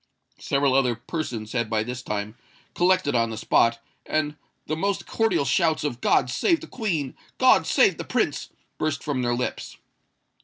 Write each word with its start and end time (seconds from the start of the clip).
Several 0.39 0.73
other 0.73 0.95
persons 0.95 1.51
had 1.51 1.69
by 1.69 1.83
this 1.83 2.01
time 2.01 2.35
collected 2.73 3.13
on 3.13 3.29
the 3.29 3.37
spot; 3.37 3.77
and 4.03 4.35
the 4.65 4.75
most 4.75 5.05
cordial 5.05 5.45
shouts 5.45 5.83
of 5.83 6.01
"God 6.01 6.27
save 6.27 6.61
the 6.61 6.65
Queen!" 6.65 7.15
"God 7.37 7.67
save 7.67 7.99
the 7.99 8.03
Prince!" 8.03 8.49
burst 8.79 9.03
from 9.03 9.21
their 9.21 9.35
lips. 9.35 9.77